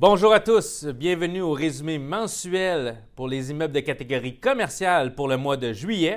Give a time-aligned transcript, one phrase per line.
[0.00, 5.36] Bonjour à tous, bienvenue au résumé mensuel pour les immeubles de catégorie commerciale pour le
[5.36, 6.16] mois de juillet.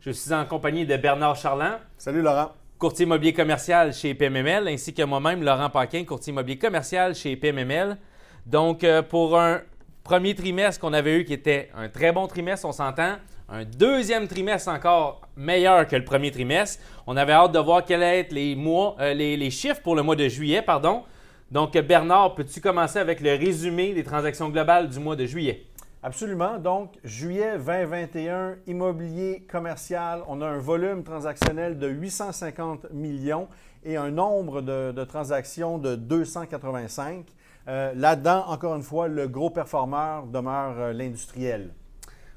[0.00, 1.74] Je suis en compagnie de Bernard Charland.
[1.98, 2.52] Salut Laurent.
[2.80, 7.98] Courtier immobilier commercial chez PMML, ainsi que moi-même, Laurent Paquin, courtier immobilier commercial chez PMML.
[8.46, 9.60] Donc, euh, pour un
[10.02, 13.16] premier trimestre qu'on avait eu qui était un très bon trimestre, on s'entend,
[13.50, 16.82] un deuxième trimestre encore meilleur que le premier trimestre.
[17.06, 19.94] On avait hâte de voir quels allaient être les, mois, euh, les, les chiffres pour
[19.94, 20.62] le mois de juillet.
[20.62, 21.02] pardon.
[21.50, 25.66] Donc, Bernard, peux-tu commencer avec le résumé des transactions globales du mois de juillet?
[26.02, 26.58] Absolument.
[26.58, 33.48] Donc, juillet 2021, immobilier commercial, on a un volume transactionnel de 850 millions
[33.84, 37.26] et un nombre de, transactions de 285.
[37.68, 41.74] Euh, là-dedans, encore une fois, le gros performeur demeure euh, l'industriel.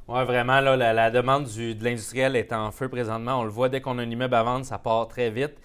[0.10, 3.40] Oui, vraiment, la, demande de l'industriel est en feu présentement.
[3.40, 5.56] On le voit dès qu'on a un immeuble à vendre, ça part très vite.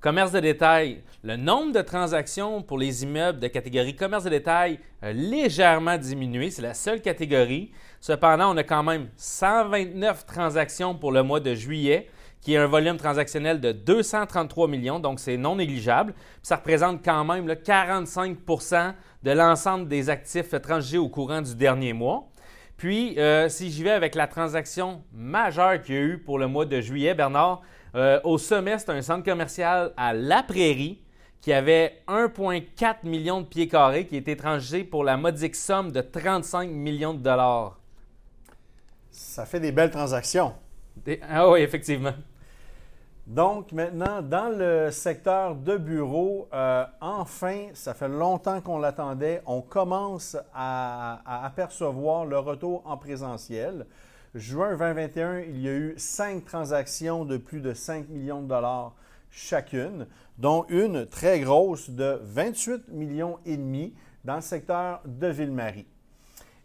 [0.00, 4.78] Commerce de détail, le nombre de transactions pour les immeubles de catégorie commerce de détail
[5.02, 6.52] a légèrement diminué.
[6.52, 7.72] C'est la seule catégorie.
[8.00, 12.08] Cependant, on a quand même 129 transactions pour le mois de juillet,
[12.40, 16.14] qui est un volume transactionnel de 233 millions, donc c'est non négligeable.
[16.44, 22.28] ça représente quand même 45% de l'ensemble des actifs transgés au courant du dernier mois.
[22.78, 26.46] Puis, euh, si j'y vais avec la transaction majeure qu'il y a eu pour le
[26.46, 27.60] mois de juillet, Bernard,
[27.96, 31.02] euh, au sommet, c'est un centre commercial à La Prairie
[31.40, 36.00] qui avait 1,4 million de pieds carrés qui est étranger pour la modique somme de
[36.00, 37.80] 35 millions de dollars.
[39.10, 40.54] Ça fait des belles transactions.
[41.28, 42.14] Ah oui, effectivement.
[43.28, 49.60] Donc maintenant, dans le secteur de bureaux, euh, enfin, ça fait longtemps qu'on l'attendait, on
[49.60, 53.84] commence à, apercevoir le retour en présentiel.
[54.34, 58.94] Juin 2021, il y a eu cinq transactions de plus de 5 millions de dollars
[59.30, 60.06] chacune,
[60.38, 63.92] dont une très grosse de 28 millions et demi
[64.24, 65.86] dans le secteur de Ville-Marie.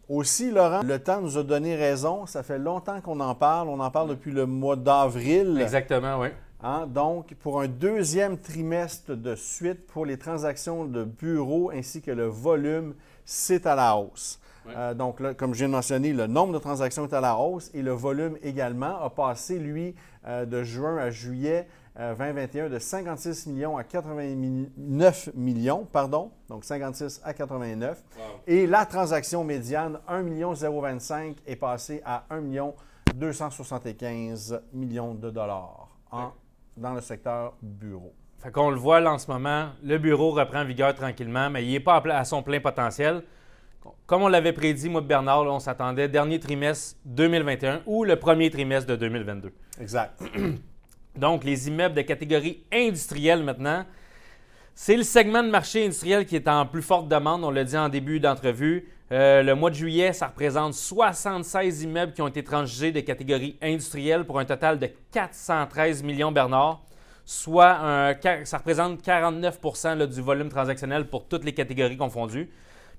[0.08, 2.24] Aussi, Laurent, le temps nous a donné raison.
[2.24, 3.68] Ça fait longtemps qu'on en parle.
[3.68, 5.58] On en parle depuis le mois d'avril.
[5.60, 6.28] Exactement, oui.
[6.64, 6.86] Hein?
[6.86, 12.24] Donc, pour un deuxième trimestre de suite pour les transactions de bureaux ainsi que le
[12.24, 12.94] volume,
[13.26, 14.40] c'est à la hausse.
[14.68, 17.70] Euh, donc, comme je viens de mentionner, le nombre de transactions est à la hausse
[17.74, 19.94] et le volume également a passé, lui,
[20.26, 26.64] euh, de juin à juillet 2021 euh, de 56 millions à 89 millions, pardon, donc
[26.64, 28.02] 56 à 89.
[28.46, 32.74] Et la transaction médiane, 1 million 025 est passée à 1 million
[33.14, 35.90] 275 millions de dollars
[36.76, 38.14] dans le secteur bureau.
[38.38, 41.72] Fait qu'on le voit là en ce moment, le bureau reprend vigueur tranquillement, mais il
[41.72, 43.22] n'est pas à son plein potentiel.
[44.06, 48.88] Comme on l'avait prédit, moi Bernard, on s'attendait dernier trimestre 2021 ou le premier trimestre
[48.90, 49.52] de 2022.
[49.80, 50.22] Exact.
[51.16, 53.84] Donc, les immeubles de catégorie industrielle maintenant,
[54.74, 57.76] c'est le segment de marché industriel qui est en plus forte demande, on l'a dit
[57.76, 58.88] en début d'entrevue.
[59.12, 63.56] Euh, le mois de juillet, ça représente 76 immeubles qui ont été transgés de catégorie
[63.60, 66.82] industrielle pour un total de 413 millions Bernard,
[67.24, 68.14] soit
[68.44, 72.50] ça représente 49% du volume transactionnel pour toutes les catégories confondues.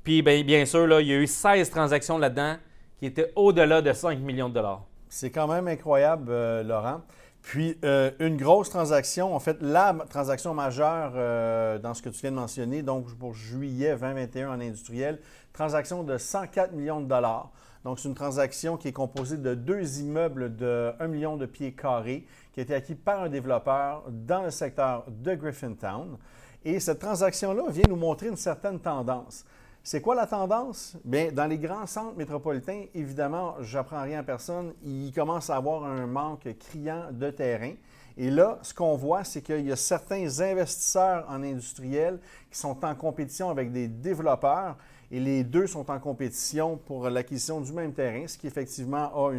[0.04, 2.58] Puis, bien, bien sûr, il y a eu 16 transactions là-dedans
[3.00, 4.84] qui étaient au-delà de 5 millions de dollars.
[5.10, 7.02] C'est quand même incroyable, euh, Laurent.
[7.46, 12.22] Puis, euh, une grosse transaction, en fait, la transaction majeure euh, dans ce que tu
[12.22, 15.20] viens de mentionner, donc pour juillet 2021 en industriel,
[15.54, 17.52] transaction de 104 millions de dollars.
[17.84, 21.74] Donc, c'est une transaction qui est composée de deux immeubles de 1 million de pieds
[21.74, 26.18] carrés qui a été acquis par un développeur dans le secteur de Griffintown.
[26.64, 29.46] Et cette transaction-là vient nous montrer une certaine tendance.
[29.88, 30.98] C'est quoi la tendance?
[31.06, 35.84] Bien, dans les grands centres métropolitains, évidemment, j'apprends rien à personne, il commence à avoir
[35.84, 37.74] un manque criant de terrain.
[38.18, 42.18] Et là, ce qu'on voit, c'est qu'il y a certains investisseurs en industriel
[42.50, 44.76] qui sont en compétition avec des développeurs
[45.12, 49.34] et les deux sont en compétition pour l'acquisition du même terrain, ce qui effectivement a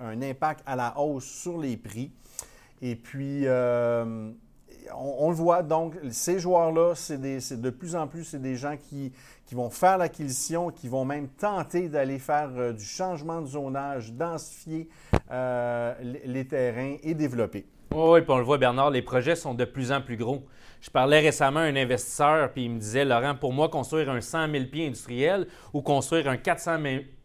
[0.00, 2.10] un, impact à la hausse sur les prix.
[2.80, 4.32] Et puis, euh,
[4.94, 9.12] on, le voit, donc, ces joueurs-là, c'est de plus en plus, c'est des gens qui,
[9.52, 14.88] vont faire l'acquisition, qui vont même tenter d'aller faire euh, du changement de zonage, densifier
[15.32, 15.92] euh,
[16.24, 17.66] les, terrains et développer.
[17.92, 20.44] Oui, puis on le voit, Bernard, les projets sont de plus en plus gros.
[20.80, 24.20] Je parlais récemment à un investisseur, puis il me disait, Laurent, pour moi, construire un
[24.20, 26.78] 100 000 pieds industriel ou construire un 400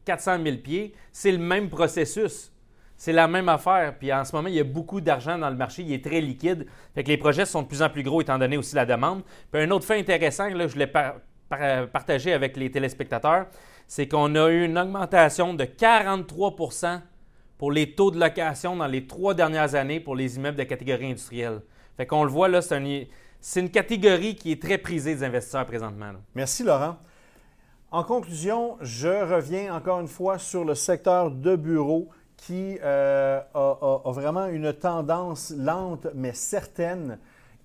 [0.04, 2.52] 000 pieds, c'est le même processus.
[2.98, 3.96] C'est la même affaire.
[3.98, 5.84] Puis en ce moment, il y a beaucoup d'argent dans le marché.
[5.84, 6.66] Il est très liquide.
[6.94, 9.22] Fait que les projets sont de plus en plus gros étant donné aussi la demande.
[9.52, 10.92] Puis un autre fait intéressant, là, je voulais
[11.92, 13.48] partager avec les téléspectateurs,
[13.88, 17.02] c'est qu'on a eu une augmentation de 43%
[17.58, 21.06] pour les taux de location dans les trois dernières années pour les immeubles de catégorie
[21.06, 21.62] industrielle.
[21.98, 26.14] Fait qu'on le voit là, c'est une catégorie qui est très prisée des investisseurs présentement.
[26.34, 26.98] Merci Laurent.
[27.92, 34.12] En conclusion, je reviens encore une fois sur le secteur de bureaux qui euh, a,
[34.12, 37.18] vraiment une tendance lente mais certaine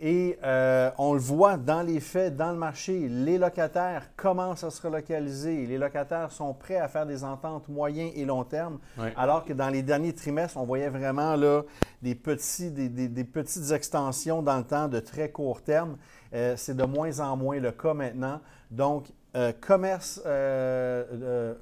[0.02, 4.70] et euh, on le voit dans les faits, dans le marché, les locataires commencent à
[4.70, 5.66] se relocaliser.
[5.66, 8.78] Les locataires sont prêts à faire des ententes moyen et long terme,
[9.14, 11.64] alors que dans les derniers trimestres, on voyait vraiment là,
[12.00, 15.98] des, petits, des, petites extensions dans le temps de très court terme.
[16.32, 18.40] Euh, c'est de moins en moins le cas maintenant.
[18.70, 19.06] Donc,
[19.36, 21.54] euh, commerce, euh,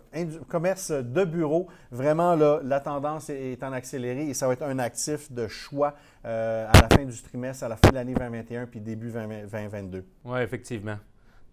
[0.48, 4.78] commerce de bureau, vraiment là, la tendance est, en accéléré et ça va être un
[4.78, 5.94] actif de choix
[6.24, 10.04] à la fin du trimestre, à la fin de l'année 2021 puis début 2022.
[10.24, 10.96] Oui, effectivement.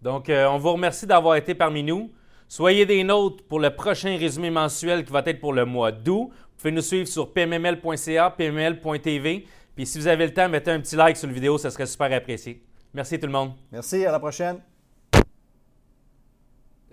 [0.01, 2.11] Donc, on vous remercie d'avoir été parmi nous.
[2.47, 6.29] Soyez des nôtres pour le prochain résumé mensuel qui va être pour le mois d'août.
[6.31, 9.45] Vous pouvez nous suivre sur pmml.ca, pmml.tv.
[9.75, 11.85] Puis si vous avez le temps, mettez un petit like sur la vidéo, ça serait
[11.85, 12.63] super apprécié.
[12.93, 13.53] Merci tout le monde.
[13.71, 14.59] Merci, à la prochaine.